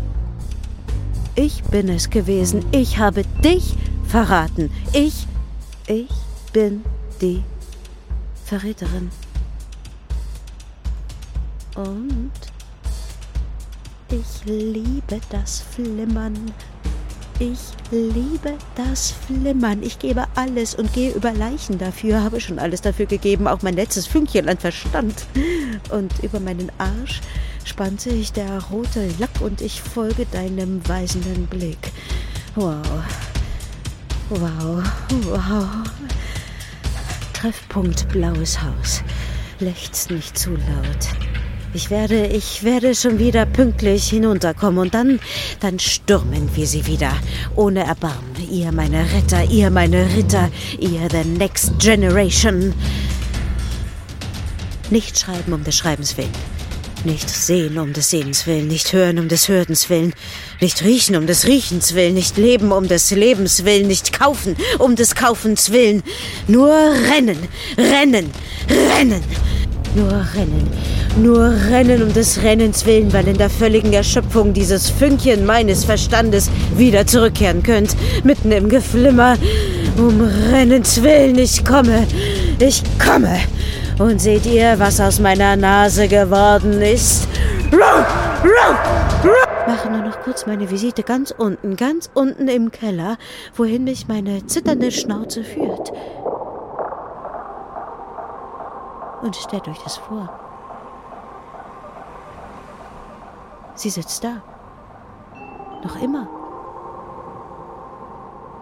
Ich 1.34 1.62
bin 1.64 1.88
es 1.88 2.08
gewesen. 2.10 2.64
Ich 2.72 2.98
habe 2.98 3.24
dich 3.42 3.74
verraten. 4.04 4.70
Ich, 4.92 5.26
ich 5.86 6.10
bin 6.52 6.84
die 7.20 7.42
Verräterin. 8.44 9.10
Und 11.74 12.30
ich 14.10 14.44
liebe 14.44 15.20
das 15.30 15.60
Flimmern. 15.62 16.52
Ich 17.38 17.58
liebe 17.90 18.56
das 18.74 19.12
Flimmern. 19.26 19.82
Ich 19.82 19.98
gebe 19.98 20.26
alles 20.34 20.74
und 20.74 20.92
gehe 20.92 21.12
über 21.12 21.32
Leichen 21.32 21.78
dafür. 21.78 22.22
Habe 22.22 22.40
schon 22.40 22.58
alles 22.58 22.82
dafür 22.82 23.06
gegeben, 23.06 23.48
auch 23.48 23.62
mein 23.62 23.74
letztes 23.74 24.06
Fünkchen 24.06 24.48
an 24.48 24.58
Verstand. 24.58 25.26
Und 25.90 26.12
über 26.22 26.40
meinen 26.40 26.70
Arsch 26.78 27.20
spannt 27.64 28.00
sich 28.00 28.32
der 28.32 28.62
rote 28.64 29.08
Lack 29.18 29.40
und 29.40 29.60
ich 29.60 29.80
folge 29.80 30.26
deinem 30.26 30.86
weisenden 30.88 31.46
Blick. 31.46 31.90
Wow. 32.54 32.82
Wow. 34.30 34.82
Wow. 35.24 35.66
Treffpunkt 37.32 38.08
Blaues 38.10 38.62
Haus. 38.62 39.02
Lechzt 39.58 40.10
nicht 40.10 40.38
zu 40.38 40.50
laut. 40.50 41.31
Ich 41.74 41.88
werde, 41.88 42.26
ich 42.26 42.64
werde 42.64 42.94
schon 42.94 43.18
wieder 43.18 43.46
pünktlich 43.46 44.10
hinunterkommen 44.10 44.78
und 44.78 44.94
dann, 44.94 45.20
dann 45.60 45.78
stürmen 45.78 46.50
wir 46.54 46.66
sie 46.66 46.86
wieder. 46.86 47.12
Ohne 47.56 47.84
Erbarmen. 47.84 48.36
Ihr 48.50 48.72
meine 48.72 49.06
Retter, 49.10 49.44
ihr 49.44 49.70
meine 49.70 50.06
Ritter, 50.14 50.50
ihr 50.78 51.08
the 51.10 51.26
next 51.26 51.72
generation. 51.78 52.74
Nicht 54.90 55.18
schreiben 55.18 55.54
um 55.54 55.64
des 55.64 55.76
Schreibens 55.76 56.18
willen. 56.18 56.32
Nicht 57.04 57.30
sehen 57.30 57.78
um 57.78 57.94
des 57.94 58.10
Sehens 58.10 58.46
willen, 58.46 58.68
nicht 58.68 58.92
hören 58.92 59.18
um 59.18 59.28
des 59.28 59.48
Hörens 59.48 59.88
willen, 59.88 60.12
nicht 60.60 60.84
riechen 60.84 61.16
um 61.16 61.26
des 61.26 61.46
Riechens 61.46 61.94
willen, 61.94 62.14
nicht 62.14 62.36
leben 62.36 62.70
um 62.70 62.86
des 62.86 63.10
Lebens 63.10 63.64
willen, 63.64 63.88
nicht 63.88 64.12
kaufen 64.12 64.56
um 64.78 64.94
des 64.94 65.14
Kaufens 65.14 65.72
willen. 65.72 66.02
Nur 66.46 66.70
rennen, 66.70 67.38
rennen, 67.78 68.30
rennen. 68.68 69.24
Nur 69.94 70.26
rennen, 70.34 70.70
nur 71.16 71.52
rennen 71.70 72.02
um 72.02 72.12
des 72.12 72.42
Rennens 72.42 72.86
willen, 72.86 73.12
weil 73.12 73.28
in 73.28 73.36
der 73.36 73.50
völligen 73.50 73.92
Erschöpfung 73.92 74.52
dieses 74.52 74.90
Fünkchen 74.90 75.44
meines 75.44 75.84
Verstandes 75.84 76.50
wieder 76.76 77.06
zurückkehren 77.06 77.62
könnt, 77.62 77.96
mitten 78.24 78.52
im 78.52 78.68
Geflimmer. 78.68 79.36
Um 79.98 80.20
Rennens 80.50 81.02
willen, 81.02 81.38
ich 81.38 81.64
komme, 81.64 82.06
ich 82.58 82.82
komme. 82.98 83.36
Und 83.98 84.20
seht 84.20 84.46
ihr, 84.46 84.78
was 84.78 85.00
aus 85.00 85.20
meiner 85.20 85.56
Nase 85.56 86.08
geworden 86.08 86.80
ist? 86.80 87.28
Mache 89.66 89.90
nur 89.90 90.02
noch 90.02 90.20
kurz 90.22 90.46
meine 90.46 90.70
Visite 90.70 91.02
ganz 91.02 91.30
unten, 91.30 91.76
ganz 91.76 92.10
unten 92.14 92.48
im 92.48 92.70
Keller, 92.70 93.16
wohin 93.54 93.84
mich 93.84 94.08
meine 94.08 94.46
zitternde 94.46 94.90
Schnauze 94.90 95.44
führt. 95.44 95.92
Und 99.22 99.36
stellt 99.36 99.68
euch 99.68 99.78
das 99.84 99.98
vor. 99.98 100.41
Sie 103.74 103.90
sitzt 103.90 104.24
da. 104.24 104.42
Noch 105.82 106.00
immer. 106.00 106.28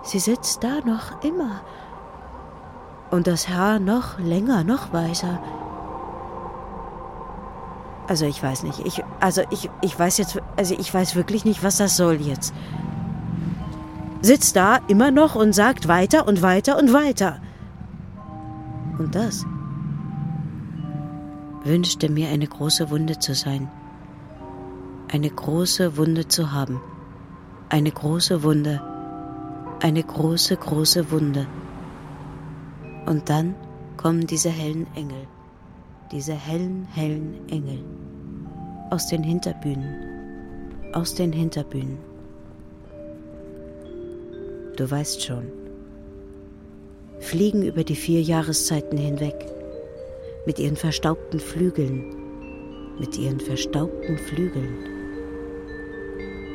Sie 0.02 0.18
sitzt 0.18 0.64
da 0.64 0.80
noch 0.84 1.22
immer. 1.22 1.60
Und 3.10 3.26
das 3.26 3.48
Haar 3.48 3.78
noch 3.78 4.18
länger, 4.18 4.64
noch 4.64 4.92
weißer. 4.92 5.40
Also 8.08 8.24
ich 8.26 8.42
weiß 8.42 8.62
nicht. 8.62 8.84
Ich, 8.86 9.04
also 9.20 9.42
ich, 9.50 9.70
ich 9.82 9.98
weiß 9.98 10.18
jetzt, 10.18 10.40
also 10.56 10.74
ich 10.78 10.92
weiß 10.92 11.16
wirklich 11.16 11.44
nicht, 11.44 11.62
was 11.62 11.76
das 11.76 11.96
soll 11.96 12.14
jetzt. 12.14 12.54
Sitzt 14.22 14.56
da 14.56 14.78
immer 14.88 15.10
noch 15.10 15.34
und 15.34 15.52
sagt 15.52 15.88
weiter 15.88 16.26
und 16.26 16.42
weiter 16.42 16.78
und 16.78 16.92
weiter. 16.92 17.40
Und 18.98 19.14
das 19.14 19.46
wünschte 21.64 22.10
mir 22.10 22.28
eine 22.28 22.46
große 22.46 22.90
Wunde 22.90 23.18
zu 23.18 23.34
sein. 23.34 23.70
Eine 25.12 25.28
große 25.28 25.96
Wunde 25.96 26.28
zu 26.28 26.52
haben. 26.52 26.80
Eine 27.68 27.90
große 27.90 28.44
Wunde. 28.44 28.80
Eine 29.80 30.04
große, 30.04 30.56
große 30.56 31.10
Wunde. 31.10 31.48
Und 33.06 33.28
dann 33.28 33.56
kommen 33.96 34.28
diese 34.28 34.50
hellen 34.50 34.86
Engel. 34.94 35.26
Diese 36.12 36.32
hellen, 36.32 36.86
hellen 36.94 37.40
Engel. 37.48 37.80
Aus 38.90 39.08
den 39.08 39.24
Hinterbühnen. 39.24 39.96
Aus 40.92 41.12
den 41.12 41.32
Hinterbühnen. 41.32 41.98
Du 44.76 44.88
weißt 44.88 45.24
schon. 45.24 45.50
Fliegen 47.18 47.64
über 47.64 47.82
die 47.82 47.96
vier 47.96 48.22
Jahreszeiten 48.22 48.96
hinweg. 48.96 49.34
Mit 50.46 50.60
ihren 50.60 50.76
verstaubten 50.76 51.40
Flügeln. 51.40 52.04
Mit 53.00 53.18
ihren 53.18 53.40
verstaubten 53.40 54.16
Flügeln. 54.16 54.89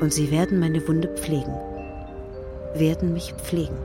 Und 0.01 0.13
sie 0.13 0.29
werden 0.31 0.59
meine 0.59 0.85
Wunde 0.87 1.07
pflegen. 1.07 1.53
Werden 2.73 3.13
mich 3.13 3.33
pflegen. 3.33 3.77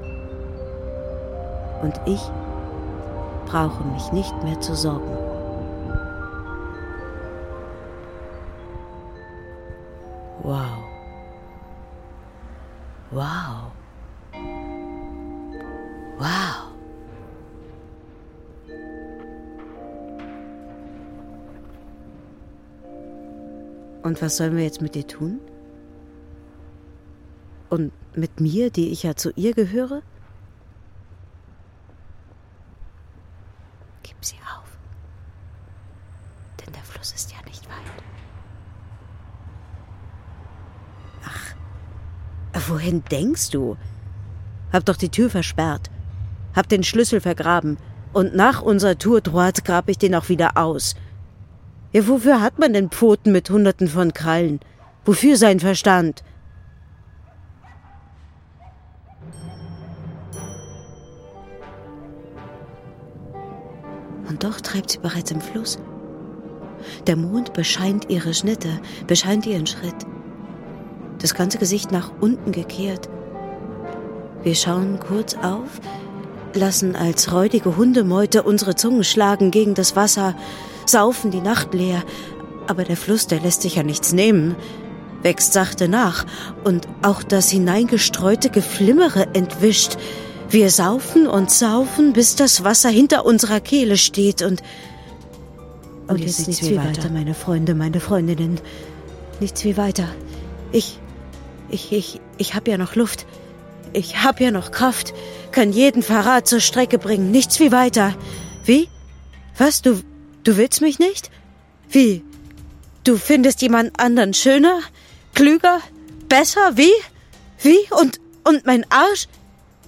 Und 1.82 1.94
ich 2.06 2.20
brauche 3.46 3.84
mich 3.84 4.12
nicht 4.12 4.34
mehr 4.42 4.60
zu 4.60 4.74
sorgen. 4.74 5.10
Wow. 10.42 10.78
Wow. 13.10 13.72
Wow. 16.18 16.70
Und 24.02 24.20
was 24.22 24.36
sollen 24.36 24.56
wir 24.56 24.64
jetzt 24.64 24.80
mit 24.80 24.94
dir 24.94 25.06
tun? 25.06 25.40
Und 27.70 27.92
mit 28.16 28.40
mir, 28.40 28.70
die 28.70 28.90
ich 28.90 29.04
ja 29.04 29.14
zu 29.14 29.30
ihr 29.36 29.54
gehöre? 29.54 30.02
Gib 34.02 34.16
sie 34.24 34.36
auf. 34.58 34.76
Denn 36.60 36.72
der 36.72 36.82
Fluss 36.82 37.12
ist 37.12 37.30
ja 37.30 37.38
nicht 37.46 37.64
weit. 37.66 38.02
Ach, 41.24 42.68
wohin 42.68 43.04
denkst 43.04 43.50
du? 43.50 43.76
Hab 44.72 44.84
doch 44.84 44.96
die 44.96 45.08
Tür 45.08 45.30
versperrt. 45.30 45.90
Hab 46.54 46.68
den 46.68 46.82
Schlüssel 46.82 47.20
vergraben. 47.20 47.78
Und 48.12 48.34
nach 48.34 48.62
unserer 48.62 48.98
Tour 48.98 49.20
droite 49.20 49.62
grab 49.62 49.88
ich 49.88 49.98
den 49.98 50.16
auch 50.16 50.28
wieder 50.28 50.56
aus. 50.56 50.96
Ja, 51.92 52.08
wofür 52.08 52.40
hat 52.40 52.58
man 52.58 52.72
denn 52.72 52.90
Pfoten 52.90 53.30
mit 53.30 53.48
Hunderten 53.48 53.86
von 53.86 54.12
Krallen? 54.12 54.58
Wofür 55.04 55.36
sein 55.36 55.60
Verstand? 55.60 56.24
Doch 64.40 64.60
treibt 64.60 64.90
sie 64.90 64.98
bereits 64.98 65.30
im 65.30 65.40
Fluss. 65.40 65.78
Der 67.06 67.16
Mond 67.16 67.52
bescheint 67.52 68.10
ihre 68.10 68.34
Schnitte, 68.34 68.80
bescheint 69.06 69.46
ihren 69.46 69.66
Schritt. 69.66 69.94
Das 71.18 71.34
ganze 71.34 71.58
Gesicht 71.58 71.92
nach 71.92 72.10
unten 72.20 72.50
gekehrt. 72.50 73.08
Wir 74.42 74.54
schauen 74.54 74.98
kurz 74.98 75.34
auf, 75.34 75.80
lassen 76.54 76.96
als 76.96 77.32
räudige 77.32 77.76
Hundemeute 77.76 78.42
unsere 78.42 78.74
Zungen 78.74 79.04
schlagen 79.04 79.50
gegen 79.50 79.74
das 79.74 79.94
Wasser, 79.96 80.34
saufen 80.86 81.30
die 81.30 81.42
Nacht 81.42 81.74
leer. 81.74 82.02
Aber 82.66 82.84
der 82.84 82.96
Fluss, 82.96 83.26
der 83.26 83.40
lässt 83.40 83.62
sich 83.62 83.76
ja 83.76 83.82
nichts 83.82 84.14
nehmen, 84.14 84.56
wächst 85.22 85.52
sachte 85.52 85.88
nach 85.88 86.24
und 86.64 86.88
auch 87.02 87.22
das 87.22 87.50
hineingestreute 87.50 88.48
Geflimmere 88.48 89.34
entwischt. 89.34 89.98
Wir 90.50 90.70
saufen 90.70 91.28
und 91.28 91.48
saufen, 91.48 92.12
bis 92.12 92.34
das 92.34 92.64
Wasser 92.64 92.88
hinter 92.88 93.24
unserer 93.24 93.60
Kehle 93.60 93.96
steht 93.96 94.42
und. 94.42 94.62
Und, 96.08 96.16
und 96.16 96.18
jetzt 96.18 96.48
nichts 96.48 96.68
wie 96.68 96.76
weiter. 96.76 96.88
weiter, 96.88 97.10
meine 97.10 97.34
Freunde, 97.34 97.76
meine 97.76 98.00
Freundinnen. 98.00 98.60
Nichts 99.38 99.64
wie 99.64 99.76
weiter. 99.76 100.08
Ich. 100.72 100.98
Ich, 101.68 101.92
ich, 101.92 102.20
ich 102.36 102.54
hab 102.56 102.66
ja 102.66 102.78
noch 102.78 102.96
Luft. 102.96 103.26
Ich 103.92 104.24
hab 104.24 104.40
ja 104.40 104.50
noch 104.50 104.72
Kraft. 104.72 105.14
Kann 105.52 105.72
jeden 105.72 106.02
Verrat 106.02 106.48
zur 106.48 106.58
Strecke 106.58 106.98
bringen. 106.98 107.30
Nichts 107.30 107.60
wie 107.60 107.70
weiter. 107.70 108.16
Wie? 108.64 108.88
Was? 109.56 109.82
Du. 109.82 110.00
Du 110.42 110.56
willst 110.56 110.80
mich 110.80 110.98
nicht? 110.98 111.30
Wie? 111.88 112.24
Du 113.04 113.18
findest 113.18 113.62
jemand 113.62 114.00
anderen 114.00 114.34
schöner? 114.34 114.80
Klüger? 115.32 115.80
Besser? 116.28 116.76
Wie? 116.76 116.90
Wie? 117.62 117.78
Und. 117.90 118.18
Und 118.42 118.66
mein 118.66 118.84
Arsch? 118.90 119.28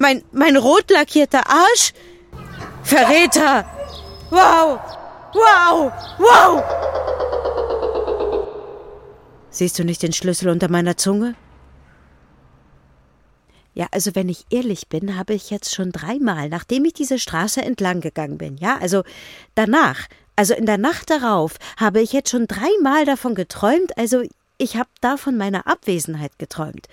Mein, 0.03 0.25
mein 0.33 0.57
rot 0.57 0.91
lackierter 0.91 1.49
Arsch? 1.49 1.93
Verräter! 2.83 3.65
Wow! 4.31 4.81
Wow! 5.33 5.93
Wow! 6.19 6.65
Siehst 9.51 9.79
du 9.79 9.85
nicht 9.85 10.03
den 10.03 10.12
Schlüssel 10.12 10.49
unter 10.49 10.69
meiner 10.69 10.97
Zunge? 10.97 11.37
Ja, 13.75 13.87
also 13.93 14.17
wenn 14.17 14.29
ich 14.29 14.45
ehrlich 14.51 14.88
bin, 14.88 15.17
habe 15.17 15.35
ich 15.35 15.51
jetzt 15.51 15.73
schon 15.73 15.93
dreimal, 15.93 16.49
nachdem 16.49 16.85
ich 16.85 16.95
diese 16.95 17.21
Straße 17.21 17.62
entlang 17.62 18.01
gegangen 18.01 18.38
bin, 18.38 18.57
ja, 18.57 18.79
also 18.79 19.05
danach, 19.55 20.09
also 20.35 20.53
in 20.53 20.67
der 20.67 20.79
Nacht 20.79 21.11
darauf, 21.11 21.59
habe 21.77 22.01
ich 22.01 22.12
jetzt 22.12 22.31
schon 22.31 22.49
dreimal 22.49 23.05
davon 23.05 23.37
geträumt, 23.37 23.97
also 23.97 24.25
ich 24.59 24.77
habe 24.77 24.91
da 25.01 25.17
von 25.17 25.37
meiner 25.37 25.69
Abwesenheit 25.69 26.41
geträumt. 26.41 26.88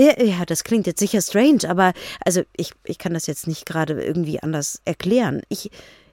Ja, 0.00 0.46
das 0.46 0.64
klingt 0.64 0.86
jetzt 0.86 0.98
sicher 0.98 1.20
strange, 1.20 1.68
aber 1.68 1.92
also 2.24 2.42
ich, 2.56 2.72
ich 2.84 2.96
kann 2.96 3.12
das 3.12 3.26
jetzt 3.26 3.46
nicht 3.46 3.66
gerade 3.66 4.02
irgendwie 4.02 4.42
anders 4.42 4.80
erklären. 4.86 5.42
Ich, 5.50 5.70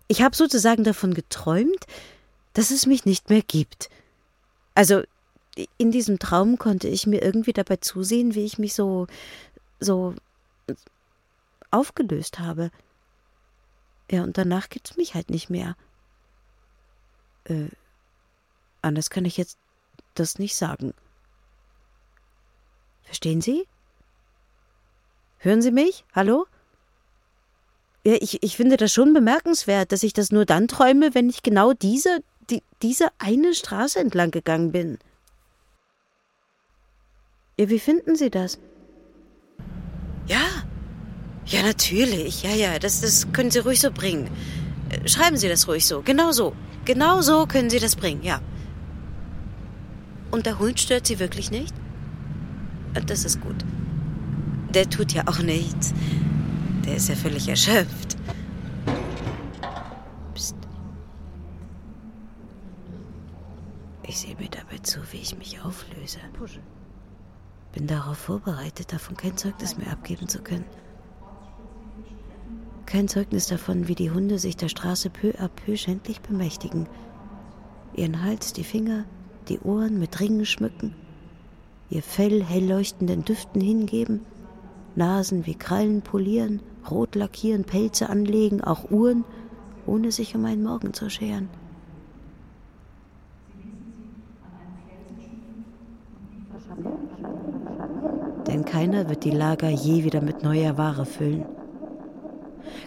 ich 0.09 0.21
habe 0.21 0.35
sozusagen 0.35 0.83
davon 0.83 1.13
geträumt, 1.13 1.85
dass 2.51 2.71
es 2.71 2.85
mich 2.85 3.05
nicht 3.05 3.29
mehr 3.29 3.41
gibt. 3.41 3.89
Also 4.75 5.03
in 5.77 5.91
diesem 5.91 6.19
Traum 6.19 6.57
konnte 6.57 6.89
ich 6.89 7.07
mir 7.07 7.21
irgendwie 7.21 7.53
dabei 7.53 7.77
zusehen, 7.77 8.35
wie 8.35 8.43
ich 8.43 8.59
mich 8.59 8.73
so, 8.73 9.07
so 9.79 10.13
aufgelöst 11.71 12.39
habe. 12.39 12.71
Ja, 14.11 14.23
und 14.23 14.37
danach 14.37 14.67
gibt's 14.67 14.97
mich 14.97 15.15
halt 15.15 15.29
nicht 15.29 15.49
mehr. 15.49 15.77
Äh, 17.45 17.69
anders 18.81 19.09
kann 19.09 19.23
ich 19.23 19.37
jetzt 19.37 19.57
das 20.13 20.39
nicht 20.39 20.57
sagen. 20.57 20.93
Verstehen 23.03 23.39
Sie? 23.39 23.65
Hören 25.39 25.61
Sie 25.61 25.71
mich? 25.71 26.03
Hallo? 26.13 26.45
Ja, 28.03 28.15
ich, 28.19 28.41
ich 28.41 28.55
finde 28.55 28.77
das 28.77 28.91
schon 28.91 29.13
bemerkenswert, 29.13 29.91
dass 29.91 30.03
ich 30.03 30.13
das 30.13 30.31
nur 30.31 30.45
dann 30.45 30.67
träume, 30.67 31.13
wenn 31.13 31.29
ich 31.29 31.43
genau 31.43 31.73
diese, 31.73 32.19
die, 32.49 32.63
diese 32.81 33.09
eine 33.19 33.53
Straße 33.53 33.99
entlang 33.99 34.31
gegangen 34.31 34.71
bin. 34.71 34.97
Ja, 37.59 37.69
wie 37.69 37.79
finden 37.79 38.15
Sie 38.15 38.29
das? 38.29 38.59
Ja, 40.27 40.41
ja, 41.45 41.61
natürlich. 41.61 42.43
Ja, 42.43 42.51
ja, 42.51 42.79
das, 42.79 43.01
das 43.01 43.31
können 43.31 43.51
Sie 43.51 43.59
ruhig 43.59 43.79
so 43.79 43.91
bringen. 43.91 44.29
Äh, 44.89 45.07
schreiben 45.07 45.37
Sie 45.37 45.47
das 45.47 45.67
ruhig 45.67 45.85
so. 45.85 46.01
Genau 46.01 46.31
so. 46.31 46.53
Genau 46.85 47.21
so 47.21 47.45
können 47.45 47.69
Sie 47.69 47.79
das 47.79 47.95
bringen, 47.95 48.23
ja. 48.23 48.41
Und 50.31 50.45
der 50.45 50.59
Hund 50.59 50.79
stört 50.79 51.07
Sie 51.07 51.19
wirklich 51.19 51.51
nicht? 51.51 51.73
Äh, 52.93 53.01
das 53.01 53.23
ist 53.23 53.39
gut. 53.41 53.65
Der 54.77 54.87
tut 54.87 55.11
ja 55.11 55.23
auch 55.25 55.39
nichts. 55.39 55.91
Der 56.85 56.97
ist 56.97 57.09
ja 57.09 57.15
völlig 57.15 57.49
erschöpft. 57.49 58.15
Psst. 60.35 60.55
Ich 64.03 64.19
sehe 64.19 64.35
mir 64.35 64.49
dabei 64.49 64.77
zu, 64.83 64.99
wie 65.11 65.17
ich 65.17 65.35
mich 65.35 65.59
auflöse. 65.63 66.19
Bin 67.73 67.87
darauf 67.87 68.19
vorbereitet, 68.19 68.93
davon 68.93 69.17
kein 69.17 69.35
Zeugnis 69.35 69.79
mehr 69.79 69.91
abgeben 69.91 70.27
zu 70.27 70.43
können. 70.43 70.65
Kein 72.85 73.07
Zeugnis 73.07 73.47
davon, 73.47 73.87
wie 73.87 73.95
die 73.95 74.11
Hunde 74.11 74.37
sich 74.37 74.57
der 74.57 74.69
Straße 74.69 75.09
peu 75.09 75.31
à 75.39 75.47
peu 75.47 75.75
schändlich 75.75 76.21
bemächtigen. 76.21 76.87
Ihren 77.95 78.21
Hals, 78.21 78.53
die 78.53 78.63
Finger, 78.63 79.05
die 79.49 79.57
Ohren 79.57 79.97
mit 79.97 80.19
Ringen 80.19 80.45
schmücken, 80.45 80.93
ihr 81.89 82.03
Fell 82.03 82.43
hell 82.43 82.69
leuchtenden 82.69 83.25
Düften 83.25 83.59
hingeben 83.59 84.21
Nasen 84.97 85.45
wie 85.45 85.55
Krallen 85.55 86.01
polieren, 86.01 86.61
rot 86.89 87.13
lackieren, 87.15 87.63
Pelze 87.63 88.09
anlegen, 88.09 88.61
auch 88.61 88.89
Uhren, 88.89 89.23
ohne 89.85 90.11
sich 90.11 90.35
um 90.35 90.43
einen 90.43 90.63
Morgen 90.63 90.93
zu 90.93 91.09
scheren. 91.09 91.49
Denn 98.47 98.65
keiner 98.65 99.07
wird 99.07 99.23
die 99.23 99.31
Lager 99.31 99.69
je 99.69 100.03
wieder 100.03 100.21
mit 100.21 100.41
neuer 100.41 100.77
Ware 100.77 101.05
füllen. 101.05 101.45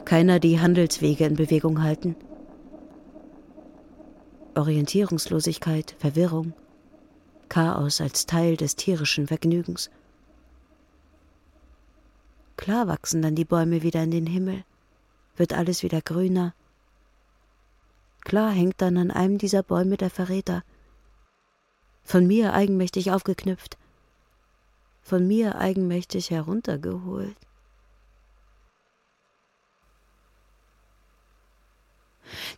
Keiner 0.05 0.41
die 0.41 0.59
Handelswege 0.59 1.27
in 1.27 1.37
Bewegung 1.37 1.83
halten. 1.83 2.17
Orientierungslosigkeit, 4.57 5.95
Verwirrung, 5.99 6.55
Chaos 7.49 8.01
als 8.01 8.27
Teil 8.27 8.57
des 8.57 8.75
tierischen 8.75 9.29
Vergnügens. 9.29 9.91
Klar 12.61 12.89
wachsen 12.89 13.23
dann 13.23 13.35
die 13.35 13.47
Bäume 13.47 13.81
wieder 13.81 14.03
in 14.03 14.11
den 14.11 14.27
Himmel, 14.27 14.65
wird 15.35 15.55
alles 15.55 15.83
wieder 15.83 16.03
grüner. 16.03 16.53
Klar 18.21 18.53
hängt 18.53 18.83
dann 18.83 18.99
an 18.99 19.11
einem 19.11 19.39
dieser 19.39 19.63
Bäume 19.63 19.97
der 19.97 20.11
Verräter, 20.11 20.63
von 22.05 22.27
mir 22.27 22.53
eigenmächtig 22.53 23.13
aufgeknüpft, 23.13 23.79
von 25.01 25.27
mir 25.27 25.55
eigenmächtig 25.57 26.29
heruntergeholt. 26.29 27.35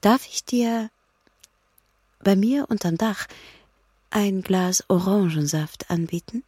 Darf 0.01 0.27
ich 0.27 0.45
dir 0.45 0.91
bei 2.19 2.35
mir 2.35 2.69
unterm 2.69 2.99
Dach 2.99 3.29
ein 4.11 4.43
Glas 4.43 4.83
Orangensaft 4.89 5.91
anbieten? 5.93 6.43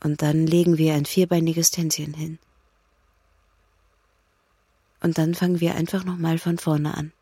Und 0.00 0.22
dann 0.22 0.46
legen 0.46 0.78
wir 0.78 0.94
ein 0.94 1.06
vierbeiniges 1.06 1.70
Tänzchen 1.70 2.14
hin. 2.14 2.38
Und 5.00 5.18
dann 5.18 5.34
fangen 5.34 5.60
wir 5.60 5.74
einfach 5.74 6.04
nochmal 6.04 6.38
von 6.38 6.58
vorne 6.58 6.96
an. 6.96 7.12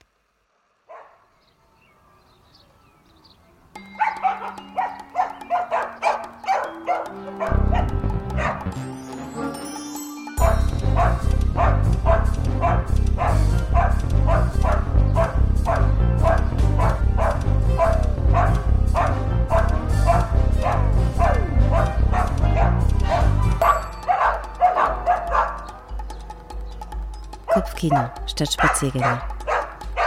Kopfkino 27.54 28.10
statt 28.26 28.52
Spaziergänger. 28.52 29.22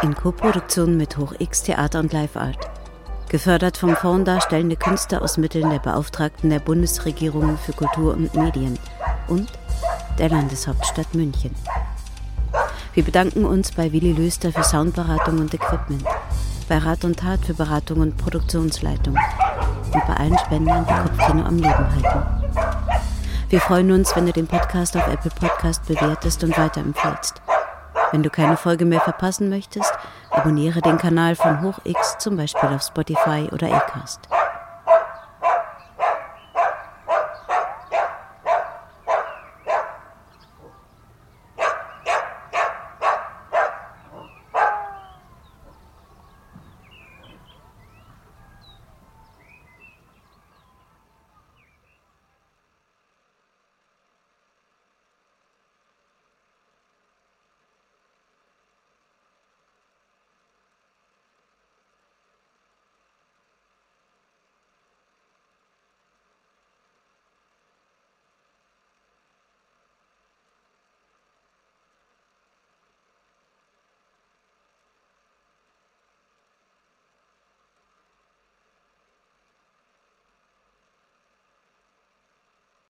In 0.03 0.13
Koproduktion 0.13 0.97
mit 0.97 1.17
Hoch 1.17 1.33
X 1.39 1.63
Theater 1.63 2.01
und 2.01 2.11
Live 2.11 2.35
Art. 2.35 2.57
Gefördert 3.29 3.77
vom 3.77 3.95
Fonds 3.95 4.25
Darstellende 4.25 4.75
Künste 4.75 5.21
aus 5.21 5.37
Mitteln 5.37 5.69
der 5.69 5.79
Beauftragten 5.79 6.49
der 6.49 6.59
Bundesregierung 6.59 7.57
für 7.57 7.71
Kultur 7.71 8.15
und 8.15 8.35
Medien 8.35 8.77
und 9.29 9.49
der 10.19 10.27
Landeshauptstadt 10.27 11.15
München. 11.15 11.55
Wir 12.93 13.03
bedanken 13.03 13.45
uns 13.45 13.71
bei 13.71 13.93
Willi 13.93 14.11
Löster 14.11 14.51
für 14.51 14.63
Soundberatung 14.63 15.39
und 15.39 15.53
Equipment, 15.53 16.03
bei 16.67 16.79
Rat 16.79 17.05
und 17.05 17.19
Tat 17.19 17.45
für 17.45 17.53
Beratung 17.53 18.01
und 18.01 18.17
Produktionsleitung 18.17 19.17
und 19.93 20.05
bei 20.05 20.13
allen 20.17 20.37
Spendern, 20.37 20.85
die 20.85 20.93
Kopfkino 20.93 21.45
am 21.45 21.55
Leben 21.55 22.03
halten. 22.03 22.36
Wir 23.49 23.61
freuen 23.61 23.93
uns, 23.93 24.13
wenn 24.13 24.25
du 24.25 24.33
den 24.33 24.45
Podcast 24.45 24.97
auf 24.97 25.07
Apple 25.07 25.31
Podcast 25.31 25.87
bewertest 25.87 26.43
und 26.43 26.57
weiterempfehlst. 26.57 27.41
Wenn 28.11 28.21
du 28.21 28.29
keine 28.29 28.57
Folge 28.57 28.83
mehr 28.83 28.99
verpassen 28.99 29.47
möchtest, 29.47 29.93
abonniere 30.31 30.81
den 30.81 30.97
Kanal 30.97 31.37
von 31.37 31.61
HochX 31.61 32.17
zum 32.17 32.35
Beispiel 32.35 32.67
auf 32.67 32.81
Spotify 32.81 33.47
oder 33.53 33.73
Acast. 33.73 34.27